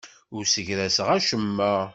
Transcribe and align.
Ur 0.35 0.43
ssegraseɣ 0.45 1.07
acemma. 1.17 1.61